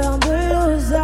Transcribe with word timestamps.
faire 0.00 0.18
de 0.18 0.32
l'oseille. 0.50 1.00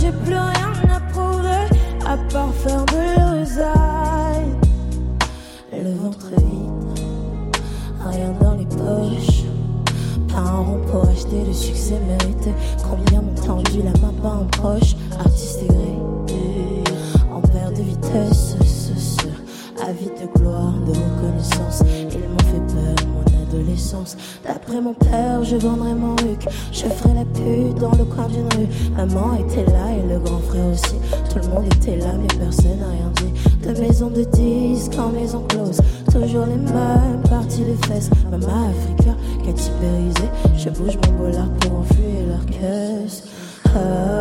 J'ai 0.00 0.12
plus 0.12 0.36
rien 0.36 0.72
à 0.94 1.00
prouver 1.12 1.66
à 2.06 2.16
part 2.32 2.54
faire 2.54 2.84
de 2.86 3.02
l'oseille. 3.18 4.50
Le 5.72 5.92
ventre 5.94 6.28
vide, 6.28 7.00
rien 8.08 8.32
dans 8.40 8.54
les 8.54 8.66
poches. 8.66 9.44
Pas 10.28 10.40
un 10.40 10.58
rond 10.58 10.80
pour 10.90 11.08
acheter 11.08 11.44
le 11.46 11.52
succès 11.52 11.98
mérité. 12.06 12.52
Combien 12.88 13.22
m'ont 13.22 13.34
tendu 13.34 13.82
la 13.82 13.92
main 14.00 14.14
pas 14.22 14.36
en 14.42 14.46
proche, 14.46 14.94
artiste 15.18 15.62
aigri, 15.62 16.84
en 17.32 17.40
perte 17.40 17.76
de 17.76 17.82
vitesse. 17.82 18.43
D'après 24.44 24.80
mon 24.80 24.94
père, 24.94 25.42
je 25.42 25.56
vendrai 25.56 25.94
mon 25.94 26.14
huc. 26.16 26.46
Je 26.72 26.84
ferai 26.84 27.14
la 27.14 27.24
pute 27.24 27.78
dans 27.80 27.90
le 27.92 28.04
coin 28.04 28.28
d'une 28.28 28.46
rue. 28.54 28.68
Maman 28.96 29.34
était 29.34 29.68
là 29.70 29.90
et 29.90 30.08
le 30.08 30.20
grand 30.20 30.38
frère 30.38 30.66
aussi. 30.66 30.94
Tout 31.30 31.38
le 31.42 31.48
monde 31.54 31.66
était 31.66 31.96
là, 31.96 32.12
mais 32.20 32.28
personne 32.38 32.78
n'a 32.78 32.88
rien 32.88 33.10
dit. 33.16 33.66
De 33.66 33.80
maison 33.80 34.10
de 34.10 34.22
disques 34.24 34.96
en 34.98 35.08
maison 35.08 35.42
close. 35.48 35.80
Toujours 36.12 36.46
les 36.46 36.56
mêmes 36.56 37.22
parties 37.28 37.64
de 37.64 37.86
fesses. 37.86 38.10
Maman 38.30 38.70
Africa, 38.70 39.16
catégorisée. 39.44 40.30
Je 40.56 40.70
bouge 40.70 40.96
mon 41.06 41.24
bolard 41.24 41.48
pour 41.60 41.80
enfuir 41.80 42.26
leur 42.28 42.46
caisse. 42.46 43.24
Ah, 43.66 44.13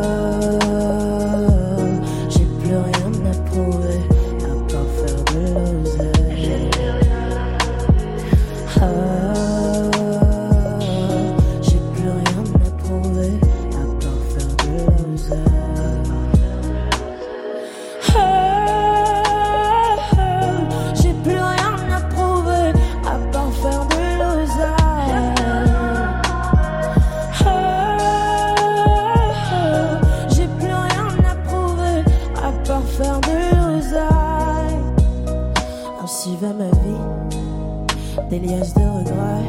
des 38.30 38.40
liasses 38.40 38.74
de 38.74 38.82
regrets. 38.82 39.44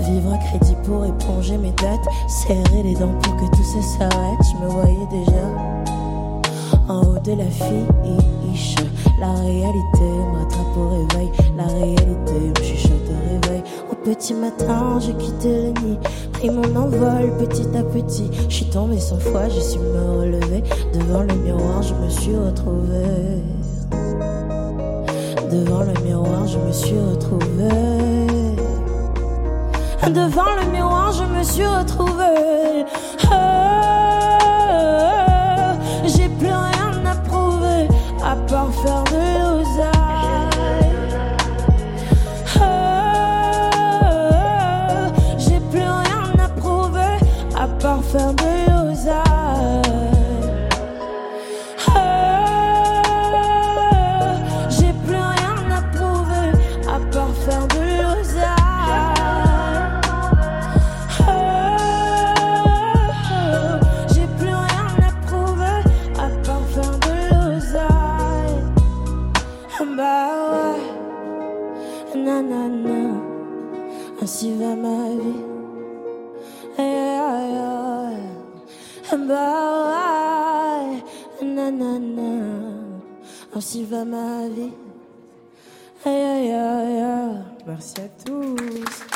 Vivre 0.00 0.32
à 0.32 0.38
crédit 0.38 0.76
pour 0.84 1.04
éponger 1.04 1.58
mes 1.58 1.72
dettes. 1.72 2.06
Serrer 2.28 2.82
les 2.82 2.94
dents 2.94 3.14
pour 3.22 3.36
que 3.36 3.46
tout 3.56 3.64
ça 3.64 3.82
s'arrête. 3.82 4.40
Je 4.52 4.64
me 4.64 4.68
voyais 4.68 5.06
déjà 5.10 5.46
en 6.88 7.00
haut 7.02 7.18
de 7.18 7.32
la 7.32 7.46
fiche. 7.46 8.76
La 9.18 9.32
réalité 9.32 10.00
me 10.00 10.38
rattrape 10.38 10.76
au 10.76 10.88
réveil. 10.90 11.30
La 11.56 11.64
réalité 11.64 12.32
me 12.32 12.64
chuchote 12.64 13.08
au 13.10 13.48
réveil. 13.48 13.62
Au 13.90 13.94
petit 13.94 14.34
matin, 14.34 14.98
j'ai 15.00 15.14
quitté 15.14 15.48
le 15.48 15.68
nid. 15.80 15.98
Pris 16.32 16.50
mon 16.50 16.76
envol 16.76 17.32
petit 17.38 17.66
à 17.76 17.82
petit. 17.82 18.30
Je 18.48 18.54
suis 18.54 18.66
tombée 18.66 19.00
cent 19.00 19.18
fois, 19.18 19.48
j'ai 19.48 19.62
su 19.62 19.78
me 19.78 20.18
relever. 20.20 20.62
Devant 20.92 21.22
le 21.22 21.34
miroir, 21.34 21.82
je 21.82 21.94
me 21.94 22.08
suis 22.10 22.36
retrouvée. 22.36 23.42
Devant 25.50 25.84
le 25.84 25.92
miroir, 26.02 26.46
je 26.46 26.58
me 26.58 26.72
suis 26.72 26.98
retrouvée. 26.98 28.26
Devant 30.08 30.54
le 30.60 30.66
miroir, 30.72 31.12
je 31.12 31.24
me 31.24 31.42
suis 31.44 31.66
retrouvée. 31.66 32.84
Ah, 33.30 34.38
j'ai 36.04 36.28
plus 36.28 36.48
rien 36.48 37.04
à 37.04 37.14
prouver 37.28 37.86
à 38.24 38.34
part 38.48 38.72
faire 38.72 39.04
de 39.04 39.16
l'oseille. 39.38 39.92
Ah, 42.60 43.70
j'ai 45.38 45.60
plus 45.70 45.80
rien 45.80 46.34
à 46.44 46.48
prouver 46.60 47.18
à 47.56 47.68
part 47.68 48.02
faire 48.02 48.32
de 48.34 48.44
l'oseille. 48.68 50.15
Ouais, 70.52 72.18
nanana, 72.18 73.00
ainsi 74.22 74.52
va 74.54 74.72
ma 74.76 74.98
vie. 75.10 75.42
Aïe, 76.78 77.18
aïe. 77.18 78.26
Bah 79.28 79.92
ouais, 80.80 81.46
nanana, 81.46 82.30
ainsi 83.54 83.84
va 83.84 84.04
ma 84.04 84.48
vie. 84.48 84.72
Aïe, 86.04 86.12
aïe, 86.14 86.50
aïe, 86.50 87.00
aïe. 87.00 87.42
Merci 87.66 88.00
à 88.00 88.08
tous. 88.24 89.15